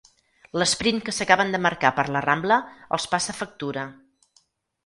[0.61, 2.57] L'esprint que s'acaben de marcar per la Rambla
[2.99, 3.85] els passa factura.